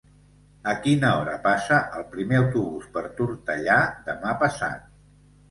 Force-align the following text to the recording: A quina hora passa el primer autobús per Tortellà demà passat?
A 0.69 0.71
quina 0.85 1.11
hora 1.17 1.35
passa 1.43 1.77
el 1.99 2.07
primer 2.15 2.39
autobús 2.45 2.89
per 2.97 3.05
Tortellà 3.21 3.79
demà 4.11 4.35
passat? 4.43 4.91